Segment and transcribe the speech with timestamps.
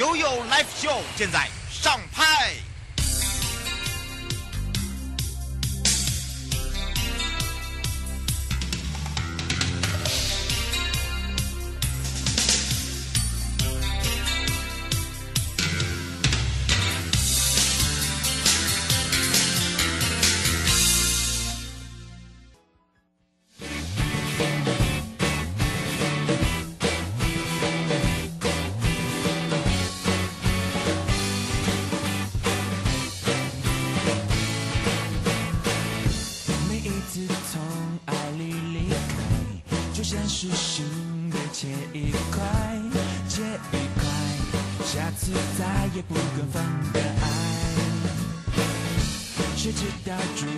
[0.00, 2.69] 悠悠 Live Show 现在上拍。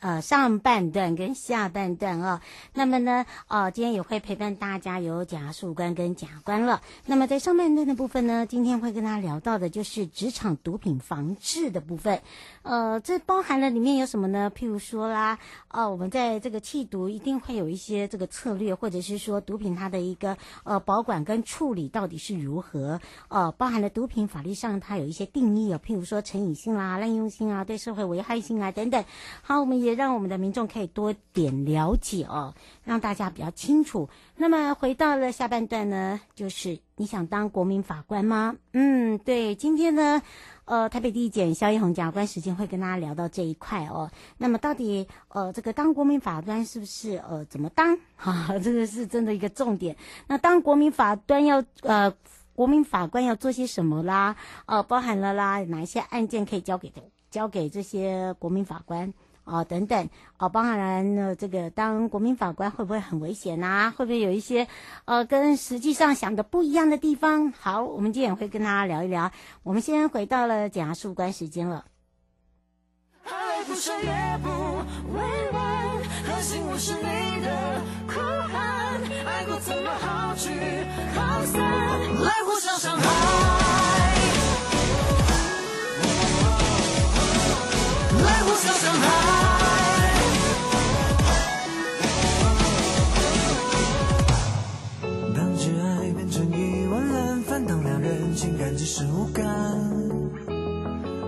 [0.00, 2.40] 呃，上半段跟下半段啊、哦，
[2.72, 6.80] 那么呢，呃，今天也会陪伴大家有检察官跟检察官了。
[7.06, 12.22] 那么在上半段的部分呢，今天会跟大家聊到的就是职场毒品防治的部分。
[12.62, 14.52] 呃，这包含了里面有什么呢？
[14.54, 15.36] 譬如说啦，
[15.68, 23.00] 哦、呃，我们在这个弃毒一定会有一些这个策略，或者是说毒品它的一个呃保管跟处理到底是如何？
[23.26, 29.04] 呃，包含了毒品法律上它有一些定义哦，譬如说成瘾性啦、滥用性啊、对社会危害性啊等等。
[29.42, 29.87] 好，我们也。
[29.88, 32.54] 也让我们的民众可以多点了解哦，
[32.84, 34.08] 让大家比较清楚。
[34.36, 38.54] 那么回到了下半段呢，就是你想当国民法官吗？
[38.72, 40.20] 嗯，对，今天呢，
[40.66, 44.10] 呃，台北地检萧奕弘检察官时间会跟大家聊到这一块哦。
[44.36, 47.98] 那么到底呃，这个当国民法官是不是呃怎么当？
[48.16, 49.96] 哈、啊，这个是真的一个重点。
[50.26, 52.12] 那当国民法官要呃，
[52.54, 54.36] 国民法官要做些什么啦？
[54.66, 56.92] 呃，包含了啦，哪一些案件可以交给
[57.30, 59.12] 交给这些国民法官？
[59.50, 63.90] 哦，等等，哦，当然呢，这个当国民法官会不会很危险啊？
[63.96, 64.68] 会不会有一些
[65.06, 67.50] 呃跟实际上想的不一样的地方？
[67.52, 69.32] 好，我们今天也会跟大家聊一聊。
[69.62, 71.86] 我们先回到了检察官时间了。
[73.24, 74.48] 爱不深也不
[75.14, 75.20] 委
[75.52, 78.20] 婉，狠心我是你的酷
[78.52, 80.48] 汉，爱过怎么好聚
[81.14, 81.60] 好散，
[82.22, 83.06] 来互相伤害，
[88.68, 89.08] 来互相伤害。
[98.34, 99.44] 情感只是无感，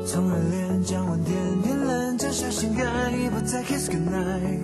[0.06, 2.86] 从热恋降温甜甜冷，将小心肝
[3.20, 4.62] 已不再 kiss goodnight。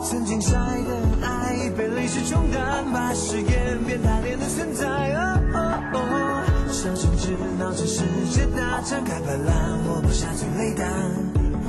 [0.00, 4.86] 曾经晒的爱被泪水冲淡，把誓言变打脸的存在。
[4.86, 10.86] 哦哦哦，小心知道这世界大，敞开白浪，我不下最泪弹，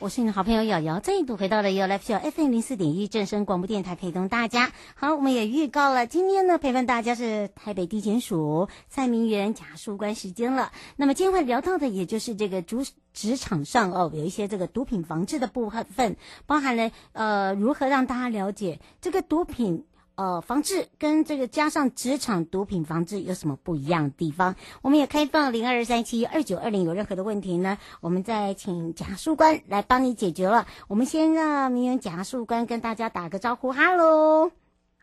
[0.00, 4.70] 我是你的好朋友瑶瑶，再度回到了由来福晓 FM 零四点一正声广播电台，陪同大家。
[4.94, 10.70] 好，我们也预告了，今天呢陪伴大家是台北地检署蔡明元检察官时间了。
[10.94, 16.16] 那么今天会聊到的，也就是这个职职场上哦，有一些这个毒品防治的部分，
[16.46, 19.84] 包含了呃如何让大家了解这个毒品。
[20.18, 24.56] 呃，防治跟这个加上职场毒品防治有什么不一样的地方？
[24.82, 30.66] 我们也开放零二三七二九二零，有任何的问题呢，我们再请贾树官来帮你解决了。
[30.88, 34.50] 我们先让明媛贾树官跟大家打个招呼，哈喽，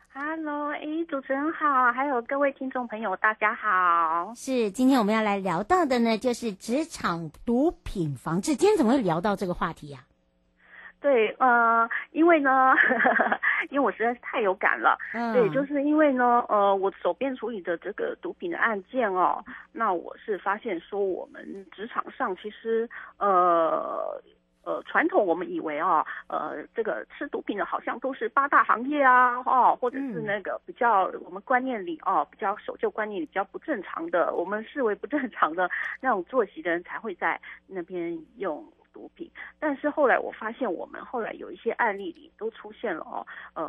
[0.10, 0.74] 哈喽，
[1.08, 4.34] 主持人好，还有各位听众朋友，大家好。
[4.36, 8.58] 是，今天我们要来聊到的呢，就是职场毒品防治。
[8.58, 10.15] 今天怎么会聊到这个话题呀、啊？
[11.02, 13.40] 对，呃，因为呢，呵 呵
[13.70, 14.98] 因为我实在是太有感了。
[15.14, 15.34] 嗯。
[15.34, 24.22] 对，就是因为呢，呃，我手边处理的这个毒品的案件哦，那我是发现说，我们职场上其实，呃。
[24.66, 35.70] 呃，传统我们以为啊，呃，这个吃毒品的好像都是八大行业啊，哦，或者是那个比较我们观念里哦，比较守旧观念里比较不正常的，我们视为不正常的
[36.02, 38.66] 那种作息的人才会在那边用
[38.96, 39.30] 毒品。
[39.60, 43.68] 但是后来我发现，我们后来有一些案例里都出现了哦，呃，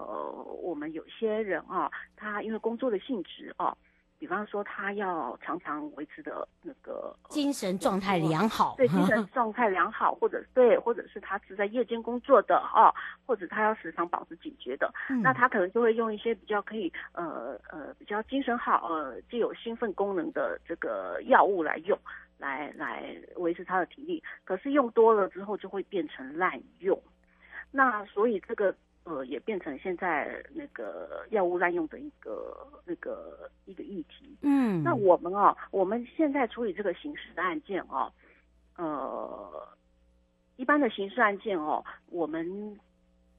[0.62, 3.76] 我们有些人啊，他因为工作的性质啊。
[4.18, 12.88] 比方说，他要常常维持的那个精神状态良好，对，精神状态良好，或者对，或者是他是在夜间工作的哦，
[13.26, 21.98] 或者他要时常保持警觉的，嗯、那他可能就会用一些比较可以呃呃比较精神好呃具有兴奋功能的这个药物来用，
[22.38, 24.22] 来来维持他的体力。
[24.44, 27.00] 可是用多了之后就会变成滥用，
[27.70, 28.74] 那所以这个。
[29.08, 34.36] 呃，也变成现在那个药物滥用的一个那个一个议题。
[34.42, 38.12] 嗯，那我们啊，我们现在处理这个刑事的案件啊，
[38.74, 39.68] 呃，
[40.56, 42.76] 一般的刑事案件哦，我们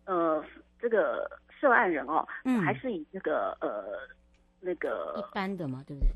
[0.05, 0.41] 呃
[0.79, 1.29] 这个
[1.59, 4.07] 涉案人哦，嗯，还是以这个呃
[4.61, 6.09] 那个一般的嘛，对不对？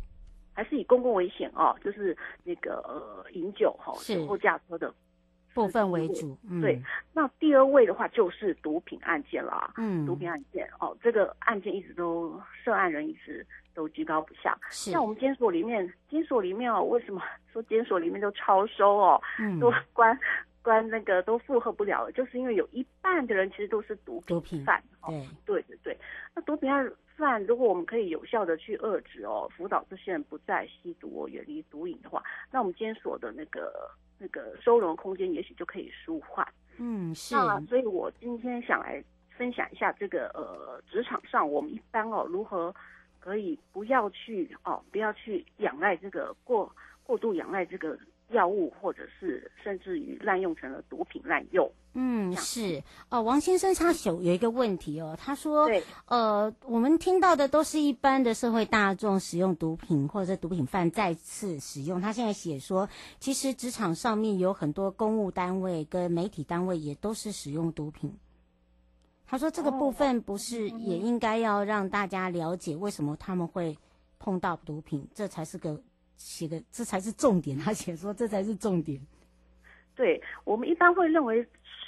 [0.53, 4.93] 还是以公共危险哦，就是那个呃饮酒哈，酒后驾车的。
[5.53, 6.81] 部分为主，嗯、对。
[7.11, 14.57] 那第二位的话就是毒品案件了，嗯，毒品案件哦，这个案件一直都涉案人一直都居高不下。
[14.69, 17.21] 像我们监所里面，监所里面哦，为什么
[17.51, 19.21] 说监所里面都超收哦？
[19.39, 20.17] 嗯， 都关
[20.61, 24.81] 关那个都负荷不了了，就是因为有一半的人其实都是毒品犯。
[25.05, 25.97] 对、哦，对对对。
[26.33, 26.89] 那毒品案
[27.21, 32.21] 犯，如果我们可以有效的去遏制哦，辅导这些人不再吸毒、远离毒瘾的话，
[32.51, 33.71] 那我们监所的那个。
[34.23, 36.47] 那个收容空间也许就可以舒缓，
[36.77, 37.33] 嗯，是。
[37.33, 39.03] 那所以我今天想来
[39.35, 42.71] 分享一下这个呃，职场上我们一般哦，如何
[43.19, 46.71] 可以不要去哦，不要去仰赖这个过
[47.01, 47.97] 过度仰赖这个。
[48.31, 51.69] 药物，或者是甚至于滥用成了毒品滥用。
[51.93, 61.99] 嗯，是哦，王先生他有有一个问题哦，他说，对呃，我们听到的都是一般的社会大众使用毒品，或者毒品犯再次使用。
[61.99, 62.87] 他现在写说，
[63.19, 68.17] 其实职场上面有很多公务单位跟媒体单位也都是使用毒品。
[69.25, 73.77] 他说这个部分不是也应该要让大家了解为什么他们会
[74.17, 75.81] 碰到毒品，这才是个。
[76.21, 79.01] 写的这才是重点，他写说这才是重点。
[79.95, 81.43] 对，我们一般会认为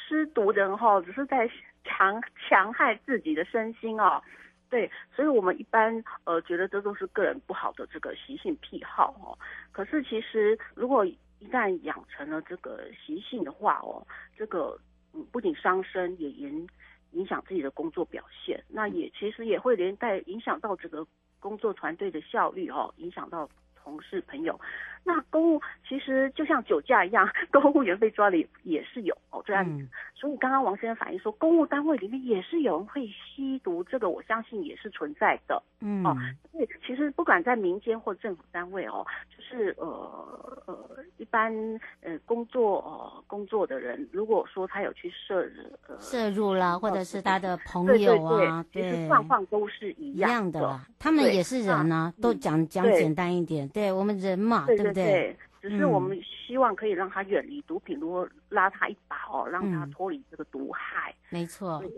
[0.07, 1.47] 吃毒人哈，只是在
[1.83, 4.21] 强强害自己的身心哦。
[4.69, 9.37] 对，所以我们一般呃觉得这都是个人不好的这个习性癖好哦。
[9.71, 14.77] 可是其实如果一旦养成了这个习性的话哦，这个
[15.13, 16.67] 嗯不仅伤身，也影
[17.11, 18.61] 影响自己的工作表现。
[18.67, 21.05] 那也其实也会连带影响到这个
[21.39, 23.47] 工作团队的效率哦，影响到。
[23.83, 24.59] 同事朋友，
[25.03, 29.65] 那公务其实就像酒驾一样，公务员被抓了也是有哦这样
[30.13, 35.61] 所以刚刚王先生反映说，公务单位里面也是有人会吸毒，这个我相信也是存在的。
[35.81, 36.15] 嗯，哦，
[36.49, 39.05] 所以其实不管在民间或政府单位哦，
[39.35, 40.77] 就是呃呃，
[41.17, 41.53] 一般
[42.01, 45.41] 呃工作呃工作的人，如果说他有去涉
[45.89, 50.87] 呃涉入了，或者是他的朋友啊，对，对，对，对，其实状况都是一样的，样的啦。
[50.97, 54.92] 他们也是人啊，都讲讲简单一点，对，我们人嘛，对，对不对？
[54.93, 61.13] 对，只是我们希望可以让他远离毒品，如果拉他一把哦，让他脱离这个毒害。
[61.29, 61.89] 没错，对，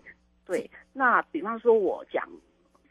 [0.45, 0.71] 对。
[0.93, 2.27] 那比方说，我讲。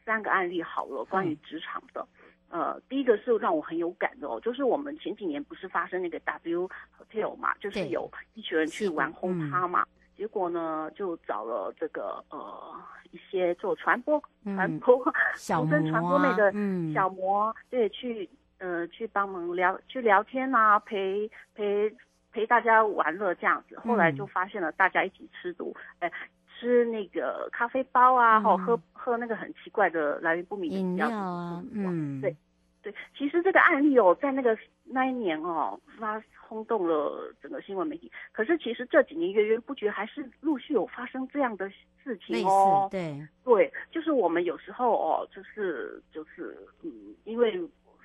[0.06, 2.06] 三个案例好了，关于职场的，
[2.50, 6.68] 嗯、呃，第一个是让我很有感的哦，就是我们前几年不是发生那个 W
[6.98, 12.74] Hotel 嘛，就是有一群人去玩轰趴嘛，嗯、结果呢就找了这个呃
[13.12, 15.02] 一些做传播传播
[15.36, 16.52] 小生传播类的
[16.92, 18.28] 小模，嗯、对，去
[18.64, 21.94] 呃去帮忙聊去聊天啊，陪陪
[22.32, 26.12] 陪大家玩乐这样子，后来就发现了大家一起吃毒，哎、嗯。
[26.56, 32.34] 吃那个咖啡包啊，或、嗯、喝喝那个很奇怪的来源不明的饮料啊，嗯，对
[32.80, 38.10] 对，其实这个案例哦，在那个那一年哦，发轰动了整个新闻媒体。
[38.30, 41.68] 可是其实这几年源源不绝，还是陆续有发生这样的
[42.02, 42.88] 事情哦。
[42.88, 46.90] 对对，就是我们有时候哦，就是就是嗯，
[47.24, 47.60] 因为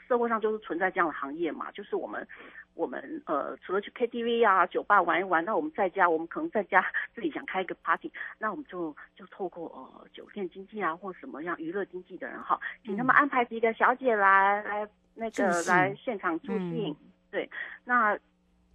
[0.10, 2.28] 社会上就是存在这样的行业嘛，就是我们
[2.74, 16.96] 我们呃除了去 KTV 啊酒吧玩一玩，那我们在家我们可能在家 自己想开一个 party，那我们就就透过呃酒店经济啊或什么样娱乐经济的人哈，请他们安排几个小姐来来那个来现场助兴，嗯、
[17.30, 17.50] 对，
[17.86, 18.18] 那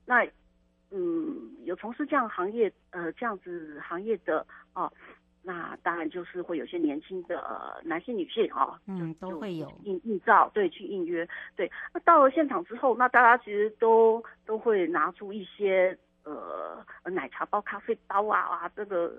[0.07, 0.25] 那。
[0.97, 4.93] 嗯，有从事这样行业，呃，这样子行业的哦，
[5.45, 11.71] 那当然就是会有些年轻的、呃、男性、女性哦，嗯，都会有应应照，对，去应约，对。
[11.93, 19.13] 那到了现场之后，那大家其实都都会拿出一些呃奶茶包、咖啡包啊，哇，这个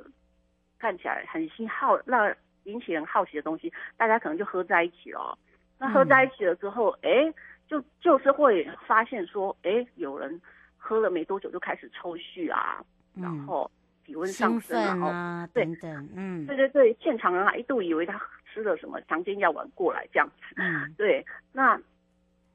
[0.80, 5.38] 看起来很新好，让引起人好奇的东西，大家可能就喝在一起了。
[5.78, 7.34] 那喝在一起了之后，哎、嗯，
[7.68, 10.42] 就就是会发现说，哎，有人。
[10.88, 12.80] 喝了没多久就开始抽搐啊，
[13.16, 13.72] 嗯、然后
[14.06, 21.80] 体温上升啊，啊对等等，嗯，对对对，现场人还一度以为他吃了什么强奸药丸过来这样子，嗯，对，那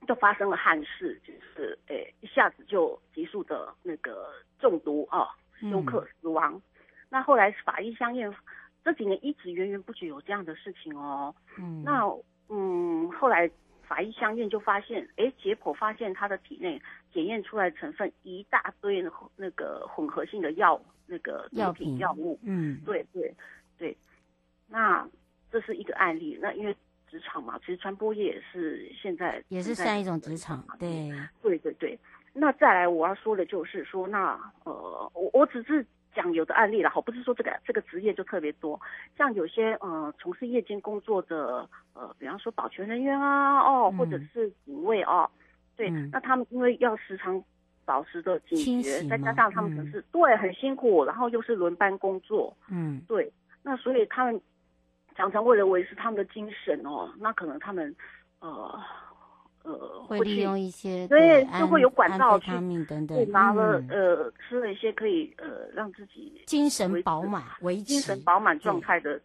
[0.06, 5.28] 就发生了憾事，就是诶一下子就急速的那个中毒啊，
[5.60, 6.54] 休克死亡。
[6.54, 6.62] 嗯、
[7.08, 8.32] 那后来法医相验，
[8.84, 12.02] 这几年一直源源不绝有这样的事情哦，嗯，那
[12.48, 13.50] 嗯后来。
[13.90, 16.80] 法医相验就发现，哎，解剖发现他的体内
[17.12, 19.04] 检验出来成分一大堆
[19.34, 22.38] 那个混合性的药，那个药品药物。
[22.44, 23.34] 嗯，对对
[23.76, 23.96] 对。
[24.68, 25.04] 那
[25.50, 26.38] 这是一个案例。
[26.40, 26.72] 那因为
[27.10, 30.64] 职场嘛，其实传播业也是现在也是算一种职场。
[30.78, 31.10] 对
[31.42, 31.98] 对对对。
[32.32, 35.84] 那再来我要说的就是说，那呃，我我只是。
[36.14, 38.80] 讲有的案例了，好，不是说这个这个职业就特别多，
[39.16, 45.28] 像有些呃从事夜间工作的呃，比方说保全人员啊，哦，或者是警卫哦，
[45.76, 47.42] 对，嗯、那他们因为要时常
[47.84, 54.40] 保持着警觉，再加上他们可能是、嗯、对很辛苦，然后又是轮班工作，嗯，对，那所以他们
[55.14, 57.94] 常常为了维持他们的精神哦，那可能他们
[58.40, 58.80] 呃。
[59.62, 69.20] 呃，会利用一些对，就会有管道去等等，对，拿了呃吃了一些可以呃让自己精神饱满、维精神饱满状态的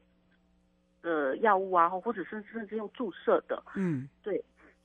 [1.03, 4.43] 呃药物啊，或者甚甚至用注射的，嗯，对，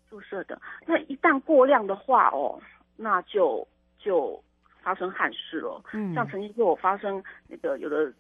[0.09, 2.57] 注射的，那一旦过量的话哦，
[2.97, 3.67] 那就
[3.99, 4.41] 就
[4.81, 5.83] 发生憾事了。
[5.93, 8.13] 嗯，像曾经就有发生那个有的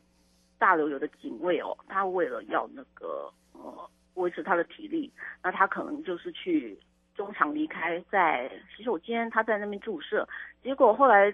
[0.58, 5.12] 大楼有的警卫哦，他为了要那个呃维持他的体力，
[5.44, 6.76] 那他可能就是去。
[7.20, 10.26] 中场离开，在洗手间，他在那边注射，
[10.62, 11.30] 结果后来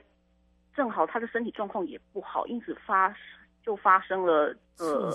[0.75, 3.15] 正好他的身体状况也不好，因此发
[3.63, 5.13] 就发生了呃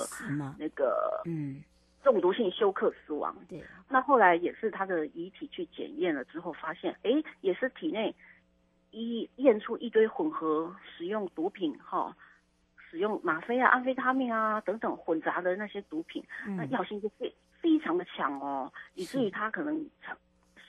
[0.58, 1.62] 那个嗯
[2.02, 3.36] 中毒性休克死亡。
[3.50, 8.16] 对，那后来也是他的遗体去检验了之后，发现哎也是体内
[8.92, 12.16] 一验出一堆混合使用毒品哈、哦，
[12.90, 19.86] 使用吗啡啊、安非他命啊等等混杂的那些毒品，嗯、那药性就非非常的强哦，以至于他可能。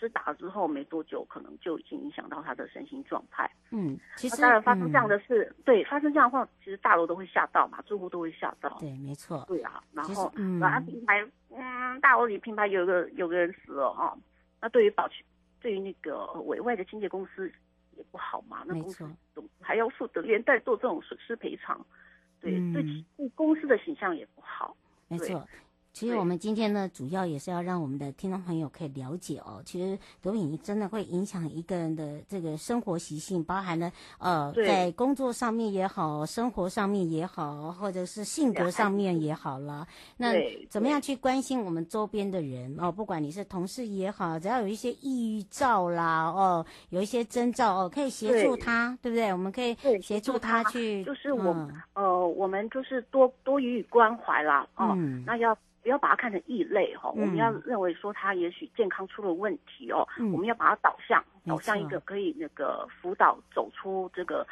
[0.03, 3.49] 施打之后没多久，可能就已经影响到他的身心状态。
[3.71, 8.77] 嗯，其实当然发生这样的事，嗯、对，发生这样的话，其实大楼都会吓到嘛，住户都会吓到。
[8.81, 9.45] 对，没错。
[9.47, 14.13] 对啊，然后，实嗯，然后品牌，嗯，大楼里品牌有个有个人死了啊，
[14.61, 15.25] 那对于保全，
[15.61, 17.49] 对于那个委外的清洁公司
[17.97, 21.81] 也不好嘛，那公司总还要负责连带做这种损失赔偿，
[22.41, 22.83] 对，嗯、对，
[23.17, 24.77] 对公司的形象也不好。
[25.07, 25.47] 没错。
[25.93, 29.63] 其实我们今天呢，主要也是要让我们的听众朋友可以了解哦。
[29.65, 39.87] 其实毒品真的会影响一个人的这个生活习性，包含了呃，在工作上面也好，生活上面也好，或者是性格上面也好了。
[40.17, 40.33] 那
[40.71, 42.91] 怎么样去关心我们周边的人哦？
[42.91, 49.31] 不管你是同事也好，只要有一些抑郁兆啦，哦，有一些征兆哦，可以协助他，对，对不对？
[49.31, 54.67] 我们可以协助他去，就是我、嗯、呃，我们就是多多予以关怀啦。
[54.77, 55.55] 哦，嗯、那要。
[55.83, 64.47] 不要把它看成异类哈，嗯、我们要认为说他也许健康出了问题哦，嗯、我们要把它导向导向一个可以那个辅导走出这个，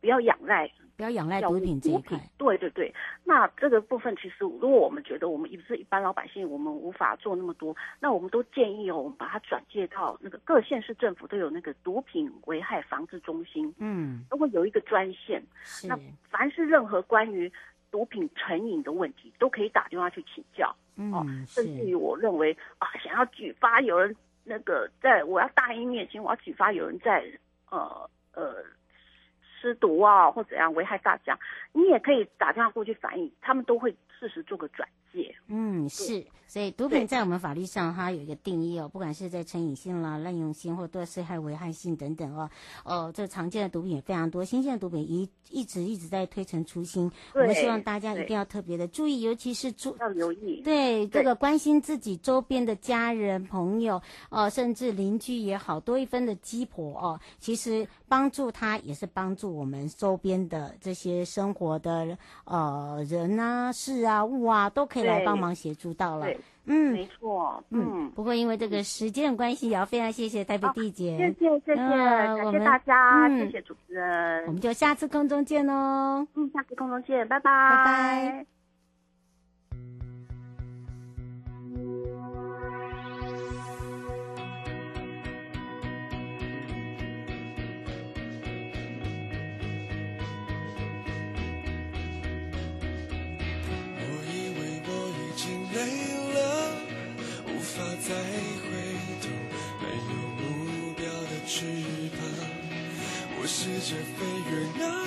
[0.00, 2.16] 不要仰赖不要仰赖毒品这一块。
[2.36, 2.94] 对对对，
[3.24, 15.42] 那这个部分其实如果我们觉得我们也不是一般老百姓，我们无法做那么多，那我们都建议哦，我们把它转介到那个各县市政府都有那个毒品危害防治中心，嗯，都会有一个专线，
[15.84, 15.98] 那
[16.30, 17.52] 凡是任何关于。
[17.90, 24.14] 毒品成瘾的问题都可以打电话去请教，嗯，哦，甚至于我认为啊，想要举发有人
[24.44, 27.24] 那个在我要大义灭亲，我要举发有人在
[27.70, 28.62] 呃呃
[29.60, 31.38] 施毒啊或怎样危害大家，
[31.72, 35.34] 你也可以打电话过去反映，他们都会适时做个转介。
[35.48, 42.50] 嗯，是，所以毒品在我们法律上它有一个定义哦，不管是在成瘾性啦、滥用性或对社会危害性等等哦，
[42.84, 47.10] 哦，这常见的毒品也非常多，新鲜的毒品一一直一直在推陈出新。
[47.34, 51.18] 我们希望大家一定要特别的注意，尤其是注要留意，对，对。
[51.18, 54.00] 这个关心自己周边的家人、朋友
[54.30, 66.26] 哦，甚至邻居也好，多一分的鸡婆哦，其实帮助他也是帮助我们周边的这些生活的呃人啊、事啊、物啊，都可以来帮忙协助到了。
[66.70, 67.62] 嗯，没错。
[67.70, 71.16] 嗯，不过因为这个时间的关系，也要非常谢谢台北地姐。
[71.16, 74.46] 谢谢谢谢，感谢大家，谢谢主持人。
[74.46, 76.26] 我们就下次空中见喽。
[76.34, 77.50] 嗯，下次空中见，拜拜。
[77.50, 78.57] 拜拜。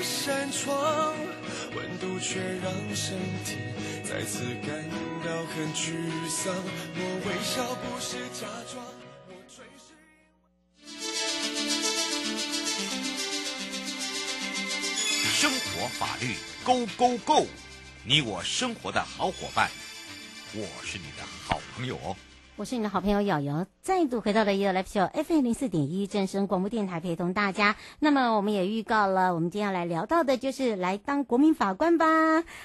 [0.03, 1.15] 扇窗，
[1.75, 3.57] 温度却让身体
[4.03, 4.89] 再次感
[5.23, 5.93] 到很沮
[6.29, 6.55] 丧。
[6.95, 8.83] 我微笑不是假装，
[9.27, 9.93] 我垂视。
[15.31, 17.47] 生活法律 Go Go Go，
[18.03, 19.69] 你我生活的好伙伴，
[20.53, 22.15] 我是你的好朋友哦。
[22.57, 27.75] 我是你的好朋友瑶瑶，再度回到了 You Live Show FM 零四点一正声广播电台，陪同大家。
[27.97, 32.05] 那么我们也预告了，我们今天要来聊到的就是来当国民法官吧。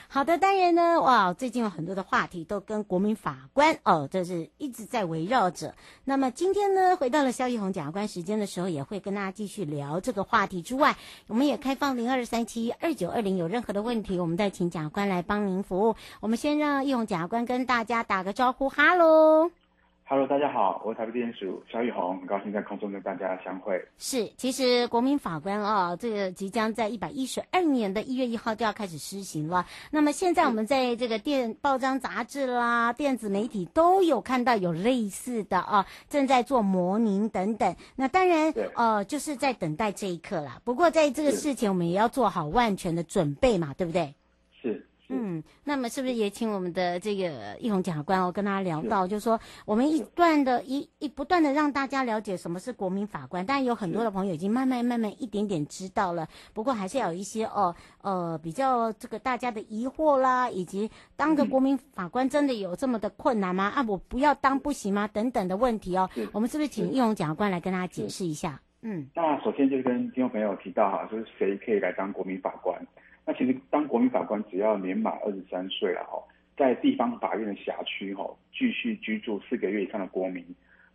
[0.09, 5.75] 好的，当然呢，哇，最近有很多的话题都跟国民法官哦，这是一直在围绕着。
[6.05, 10.97] 那么今天呢，回到了萧奕弘检察官时间的时候，也会跟大家继续聊这个话题之外，
[11.28, 15.95] 我们也开放零二三七二九二零，有任何的问题，我们再请检察官来帮您服务。
[16.21, 19.50] 我们先让奕弘检察官跟大家打个招呼，哈喽。
[20.08, 23.84] Hello，大家好，我是台北地检署萧奕弘，很高兴在空中跟大家相会。
[23.98, 29.66] 是，其实国民法官啊，这个即将在一百一十二年的一月一号就要开始施行了。
[29.90, 37.75] 那么现在我们在这个电报章杂志啦、电子媒体都有看到有类似的啊，正在做模拟等等。
[37.96, 40.60] 那当然，呃，就是在等待这一刻啦。
[40.62, 44.14] 不过在这个事情，我们也要做好万全的准备嘛，对不对？
[44.62, 44.86] 是。
[45.37, 63.73] 嗯，那么是不是也请我们的这个奕弘检察官哦，跟大家聊到，就是说我们一段的一一不断的让大家了解什么是国民法官，但有很多的朋友已经慢慢慢慢一点点知道了，不过还是要有一些哦呃比较这个大家的疑惑啦，以及当个国民法官真的有这么的困难吗？
[63.75, 65.08] 啊，我不要当不行吗？
[65.08, 68.60] 等等的问题哦，我们是不是请奕弘检察官来跟大家解释一下？
[68.82, 72.80] 嗯，那首先就是跟听众朋友提到哈，就是谁可以来当国民法官？
[73.26, 76.23] 那其实当国民法官只要年满二十三岁了哈，
[76.56, 80.47] 在地方法院的辖区哈，继续居住四个月以上的国民，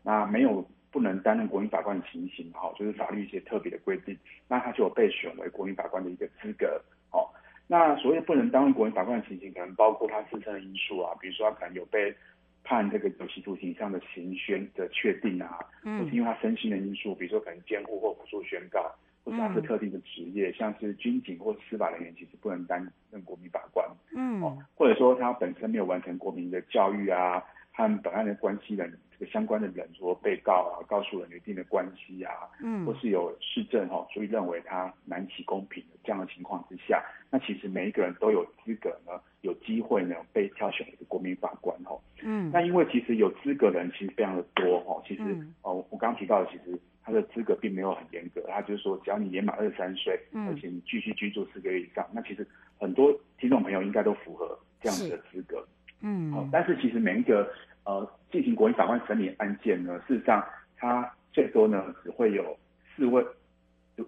[0.01, 4.17] 那没有不能担任国民法官的情形哈，就是法律一些特别的规定，
[4.47, 7.27] 那他就有被选为国民法官的一个资格哦。
[7.67, 12.15] 那所谓不能担任国民法官的情形，可能包括他自身的因素啊，比如说他可能有被
[12.63, 18.89] 判这个有期徒刑以上的刑宣的确定啊，嗯，或是因为他身心的因素，比如说可能监护或辅助宣告。
[19.23, 23.87] 或者他是特定的职业，嗯、像是军警或司法人员，其实不能担任国民法官。
[24.15, 27.43] 嗯，哦，或者说他本身没有完成国民的教育啊，
[27.87, 41.97] 和本案的关系人这个相关的人，说被告啊、告诉人有一定的关系啊，嗯，或是有市政哈，所以认为他难起公平的这样的情况之下，那其实每一个人都有资格呢，有机会呢被挑选为国民法官哈。
[42.21, 46.79] 嗯，那因为其实有资格的人其实非常的多哈，其实、嗯、哦，我刚刚提到的其实。
[47.03, 55.67] 他的资格并没有很严格，他就是说，只要你年满二十三岁，嗯、而且你继续居住四个月以上，那其实很多听众朋友应该都符合这样子的资格。
[56.01, 57.51] 嗯，好、哦，但是其实每一个
[57.83, 60.43] 呃进行国民法官审理案件呢，事实上
[60.77, 62.57] 他最多呢只会有
[62.95, 63.25] 四位、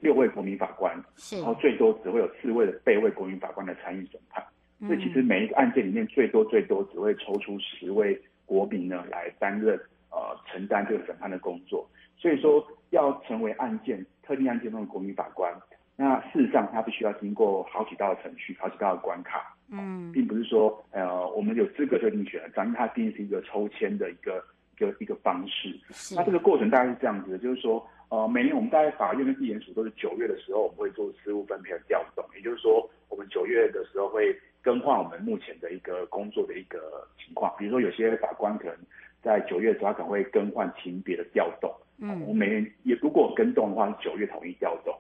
[0.02, 0.94] 六位国民法官，
[1.32, 4.44] 然后最多只会有四位的被位国民法官的参与审判。
[4.80, 9.76] 嗯、所以其实每一个案件里面最多最多只会抽出十位国民呢来担任
[10.10, 11.88] 呃承担这个审判的工作。
[12.18, 15.54] 所以说，要成为案件特定案件中的国民法官，
[15.98, 19.54] 那事实上他必须要经过好几道程序，好几道的关卡。
[19.76, 24.44] 嗯，并不是说，呃，我们有资格就一定选了，咱们它毕竟是一个抽签的一个
[24.78, 25.76] 一个一个方式。
[26.16, 37.52] 那这个过程大概是这样子的，就是说，呃，每年我们大概法院跟地检署都是九月的时候，我们会做事务分配的调动，也就是说，我们九月的时候会更换我们目前的一个工作的一个情况。
[37.58, 38.78] 比如说，有些法官可能
[39.24, 41.74] 在九月的时候，他可能会更换情别的调动。
[41.98, 44.94] 嗯，我们每年也如果跟动的话，是九月统一调动。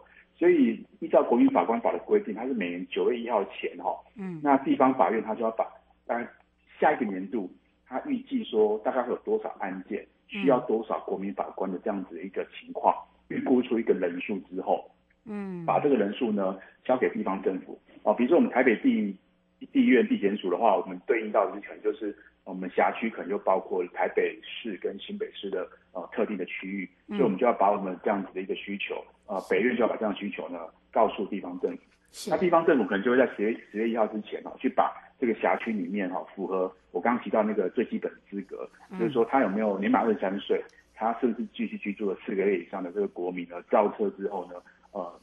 [0.43, 5.63] 所以依照国民法官法的规定，它是每年九月一号前哈，嗯，那地方法院它就要把
[6.05, 6.27] 大概
[6.77, 7.49] 下一个年度，
[7.87, 12.93] 他预计说大概会有多少案件，需要多少国民法官的这样子的一个情况，
[13.29, 14.91] 预估出一个人数之后，
[15.23, 17.79] 嗯，把这个人数呢交给地方政府。
[18.03, 19.15] 哦，比如说我们台北地
[19.71, 30.59] 地院地检署的话，我们对应到的可能就是我们辖区可能就包括台北市跟新北市的呃特定的区域，所以我们就要把我们这样子的一个需求，呃，北院就要把这样的需求呢
[30.91, 31.83] 告诉地方政府。
[32.29, 43.59] 那地方政府可能就会在十月十月一号之前哦，去把这个辖区里面哈符合我刚刚提到那个最基本的资格，就是说他有没有年满二十三岁，他是不是继续居住了四个月以上的这个国民呢？
[43.63, 45.19] 造册之后呢，呃，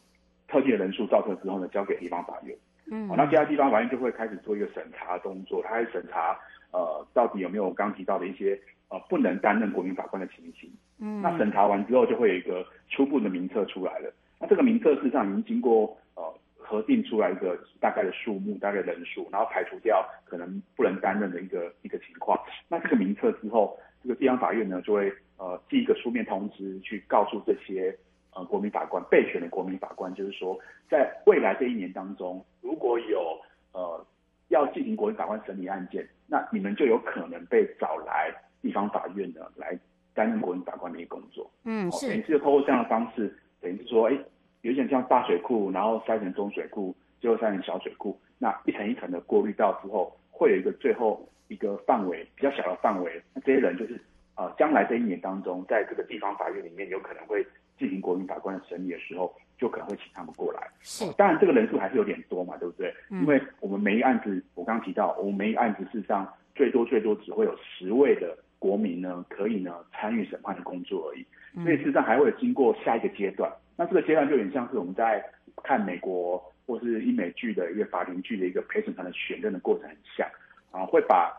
[0.49, 2.57] 特定的人数造册之后呢，交给地方法院。
[2.91, 6.37] 嗯，好，那其他地方法院就会开始做一个审查动作，他会审查
[6.73, 8.59] 呃到底有没有我刚刚提到的一些
[8.89, 10.69] 呃不能担任国民法官的情形。
[10.99, 14.13] 嗯，那审查完之后就会有一个初步的名册出来了。
[14.39, 16.23] 那这个名册事实上已经经过呃。
[16.63, 22.39] 核定出来一个大概的数目，大概人数，然后排除掉可能不能担任的一个一个情况。
[22.69, 27.93] 那这个名册之后，这个地方法院呢就会呃寄一个书面通知去告诉这些
[28.33, 30.57] 呃国民法官备选的国民法官，就是说
[30.89, 33.37] 在未来这一年当中，如果有
[33.73, 34.07] 呃
[34.47, 39.77] 要进行国民法官审理案件，那你们就有可能被找来地方法院呢来
[40.15, 41.51] 担任国民法官的一个工作。
[41.65, 42.09] 嗯，是。
[42.09, 44.19] 等于是透过这样的方式，等于是说，哎。
[44.63, 48.15] 有点像大水库，然后筛成中水库，最后筛成小水库。
[48.37, 53.19] 那一层一层的过滤到之后，会有一个最后一个范围比较小的范围。
[53.33, 53.99] 那这些人就是
[54.37, 57.43] 呃，将来这一年当中，在这个地方法院里面有可能会
[57.79, 60.69] 进行国民法官的审理的时候，就可能会请他们过来。
[60.81, 62.95] 是，当然这个人数还是有点多嘛，对不对？
[63.11, 63.23] 嗯。
[63.23, 71.27] 因为我们每一案子，我刚刚提到，我们每一案子事实上最多最多只会有十位的国民呢，可以呢参与审判的工作而已。
[71.65, 73.51] 所以事实上还会经过下一个阶段。
[73.77, 75.21] 那这个阶段就有点像是我们在
[75.65, 80.29] 看美国或是英美剧的一个法庭剧的一个陪审团的选任的过程很像
[80.71, 81.35] 啊，会把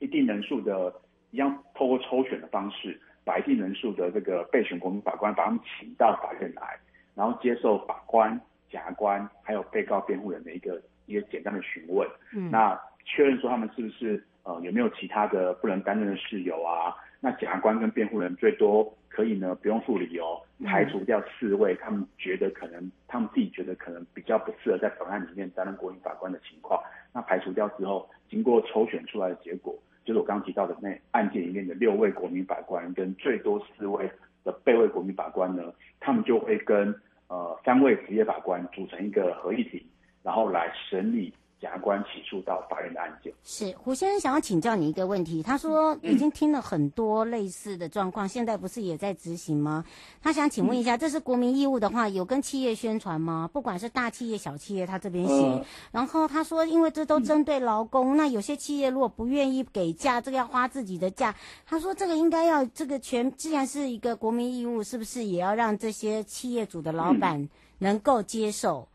[0.00, 0.92] 一定人数的，
[1.30, 6.76] 一样透过抽选的方式，把一定人数的这个备选国民法官把他们请到法院来，
[7.14, 16.96] 然后接受法官、检察官还有被告辩护人的一个一个简单的询问，嗯，那确认说他们是不是呃有没有其他的不能担任的事由啊？
[17.20, 26.80] 那检察官跟辩护人最多可以呢，不用附理由，排除掉四位他们觉得可能，他们自己觉得可能比较不适合在本案里面担任国民法官的情况。
[27.12, 34.10] 那排除掉之后，经过抽选出来的结果，就是我刚刚提到的那案件里面的六位国民法官跟最多四位
[34.44, 35.62] 的被位国民法官呢，
[36.00, 36.94] 他们就会跟
[37.26, 39.82] 呃三位职业法官组成一个合议庭，
[40.22, 41.34] 然后来审理。
[41.60, 43.32] 检察官起诉到法院的案件。
[43.42, 49.84] 是胡先生想要请教你一个问题，他说已经听了很多类似的状况，嗯、现在不是也在执行吗？
[50.22, 53.48] 他想请问一下，嗯、这是国民义务的话，有跟企业宣传吗？
[53.52, 55.34] 不管是大企业、小企业，他这边写。
[55.34, 61.34] 呃、然后他说，因为这都针对劳工，嗯、那有些企业如果不愿意给假，这个要花自己的假。
[61.66, 68.86] 他说这个应该要这个全，既然是一个国民义务，是不是也要让这些企业主的老板能够接受？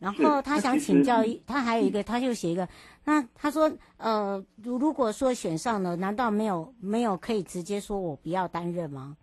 [0.00, 2.66] 嗯然后他想请教一，他还有一个，他就写一个，
[3.04, 9.14] 那他说，呃，如如果说选上了，难道没有没有可以直接说我不要担任吗？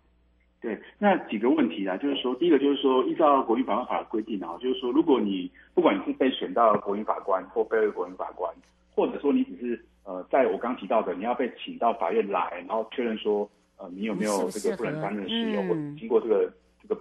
[0.60, 8.48] 对，那几个问题啊，就是说，第一个就是说，依照国民法官法的规定啊，就是说，如果你不管你是被选到国民法官或备位国民法官，
[8.94, 17.00] 或者说你只是呃，在我刚提到的，你要被请到法院来，然后确认说，呃，你有没有这个不能担任的事由，或经过这个这个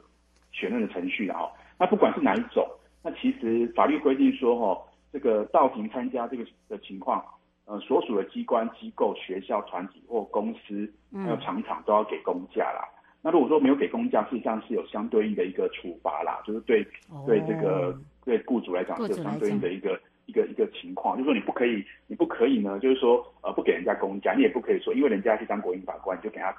[0.51, 1.45] 选任的程序的啊，
[1.77, 2.67] 那不管是哪一种。
[3.03, 4.81] 那其实法律规定说，哈，
[5.13, 7.23] 这个到庭参加这个的情况，
[7.65, 12.83] 呃，所属的机关、机构、学校、团体或公司，还有厂厂都要给公假啦。
[12.83, 26.53] 嗯、那如果说没有给公假，实际上是有相对应的一个处罚啦，就是对、哦、对这个对雇主来讲是有相对应的一个一个一个情况，就是说你不可以，你不可以呢，就是说呃不给人家公假，你也不可以说因为人家去当国营法官，你就给他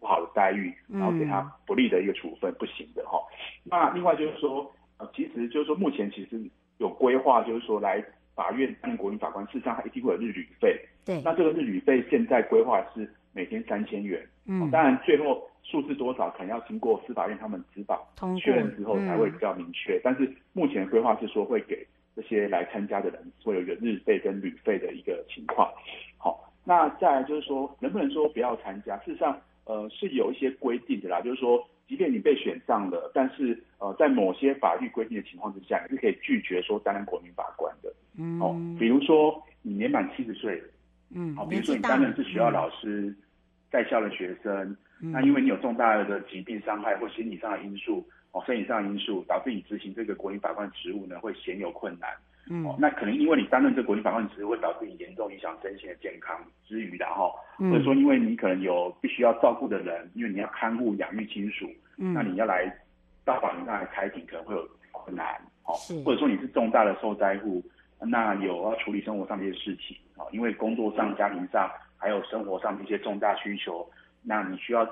[0.00, 3.18] 不好的待遇，然后给他不利的一个处分，嗯、不行的哈。
[3.64, 4.72] 那另外就是说。
[4.98, 6.40] 呃，其实就是说，目前其实
[6.78, 8.04] 有规划，就是说来
[8.34, 10.78] 法院担任国民法官，事实上他一定会有日旅费。
[11.04, 11.20] 对。
[11.24, 14.24] 那这个日旅费现在规划是每天三千元。
[14.46, 14.70] 嗯。
[14.70, 18.00] 当然，最后数字多少可能要经过司法院他们执法
[18.40, 19.96] 确认之后才会比较明确。
[19.96, 25.68] 嗯、但是目前规划是说会给这些来参加的人会有一个日费跟旅费的一个情况。
[26.18, 28.96] 好，那再来就是说，能不能说不要参加？
[28.98, 31.66] 事实上，呃，是有一些规定的啦，就是说。
[31.86, 37.92] 即便你被选上了，但是呃，在某些法律规定的情况之下，你是可以拒绝说担任国民法官的。
[38.16, 40.62] 嗯，哦，比如说你年满七十岁，
[41.14, 43.16] 嗯，好，比如说你担任是学校老师，嗯、
[43.70, 52.10] 在校的学生，嗯、那因为你有重大的疾病伤害或心理上的因素，哦，生理上的因素导致你执行这个国民法官职务呢会鲜有困难，
[52.50, 62.70] 嗯，哦，那可能因为你担任这国际法官，其实会导致你严重影响身心的健康之余，然后或者说因为你可能有必须要照顾的人，因为你要看护养育亲属，嗯，那你要来
[63.24, 65.26] 到法庭上来开庭，可能会有困难，
[65.64, 65.72] 哦，
[66.04, 67.64] 或者说你是重大的受灾户，
[67.98, 73.88] 那有要处理生活上的一些事情，哦，因为工作上、家庭上还有生活上的一些重大需求，
[74.22, 74.86] 那你需要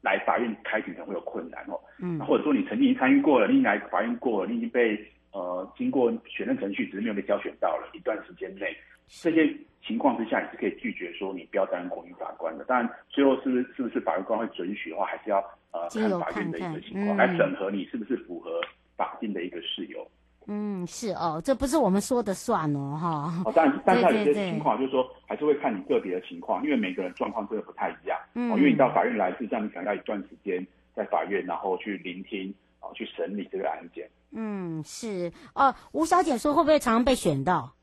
[0.00, 4.98] 来法院开庭可能会有困难哦，嗯，或者说你曾经参与过了，你来法院过了，你已经被。
[5.36, 8.74] 呃，经过选任程序，只是没有被挑选到了一段时间内，
[9.06, 9.54] 这些
[9.86, 12.64] 情况之下，你是可以拒绝说你不要担任国民法官的。
[12.64, 15.36] 当然，最后是不是是不是法官会准许的话，还是要
[15.72, 18.62] 呃看法院的一个情况来审核你是不是符合
[18.96, 20.10] 法定的一个事由。
[20.46, 23.42] 嗯，是哦，这不是我们说的算哦，哈。
[23.44, 28.18] 哦，但但是有些情况就是说，还是会看你个别的情况，因为每个人状况真的不太一样。
[28.34, 28.50] 嗯。
[28.50, 32.54] 哦，因为你到法院来，实际上你可能要一段时间在法院，然后去聆听
[32.86, 34.08] 啊，去审理这个案件。
[34.32, 35.74] 嗯，是哦。
[35.92, 37.74] 吴小姐说，会不会常常被选到？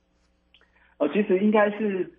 [0.97, 2.11] 呃，其实应该是，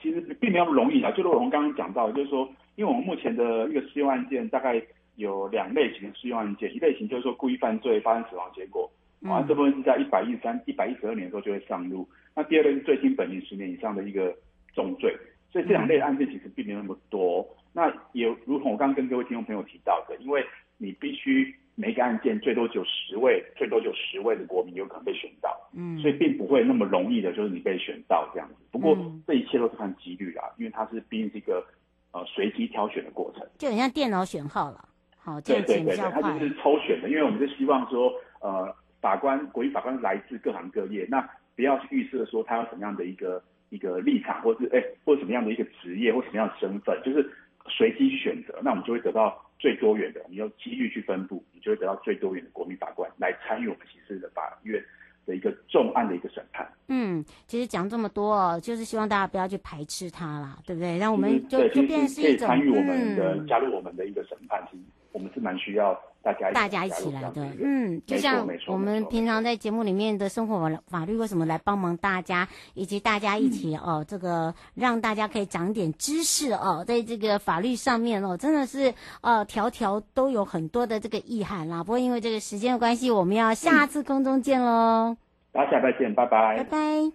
[0.00, 1.10] 其实并没有那么容易啊。
[1.12, 4.80] 就如我们刚刚讲到，就是说，因为我们目前的一个适用案件大概
[5.16, 8.88] 有两类型的适用案件，一类型就是说故意犯罪发生死亡结果，
[9.24, 12.08] 啊、嗯，这部分是在一百一十三、一百一十二年的时候就会上路。
[12.34, 14.32] 那第二类是最轻本刑十年以上的一个
[14.74, 15.12] 重罪，
[15.50, 17.40] 所以这两类的案件其实并没有那么多。
[17.40, 20.44] 嗯、那也如同我刚刚跟各位听众朋友提到的，因为
[20.78, 21.52] 你必须。
[21.74, 28.54] 每个案件最多只有十位，最多就十位的国民有可能被选到，嗯，所以并不会那么容易的，就是你被选到这样子。
[28.70, 31.64] 不过这一切都是看几率啦，因为它是毕竟是一个
[32.12, 34.88] 呃随机挑选的过程，就很像电脑选号了。
[35.16, 47.30] 好，对对对对，它就是抽选的，因为我们是希望说，呃，法官国际法官来自各行各业，那不要去预设说他有什么样的一个一个立场，或是哎，或者什么样的一个职业或什么样的身份，就是
[47.68, 49.40] 随机去选择，那我们就会得到。
[49.62, 54.84] 最多元的，我们用几率去分布，你就会得到最多元的国民法官来参与我们刑事的法院
[55.24, 56.68] 的一个重案的一个审判。
[56.88, 60.98] 嗯，其实讲这么多哦，就是希望大家不要去排斥他啦，对不对？
[60.98, 65.96] 让我们就就变成是一种可以参与我们的、嗯、加入我们的一个审判，其实我们是蛮需要。
[66.22, 81.82] 大家大家一起来的，嗯，就像我们平常在节目里面的生活法律为什么来帮忙大家，以及大家一起、嗯、哦，这个让大家可以长点知识哦，在这个法律上面哦，真的是呃条条都有很多的这个意涵啦。
[81.82, 85.16] 不过因为这个时间的关系，我们要下次空中见喽。
[85.50, 87.12] 大家下次见，拜拜，拜拜。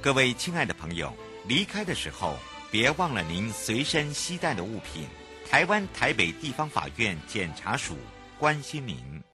[0.00, 1.12] 各位亲爱的朋友，
[1.46, 2.34] 离开的时候
[2.72, 5.06] 别忘了您随身携带的物品。
[5.52, 7.94] 台湾台北地方法院检察署
[8.38, 9.22] 关心民。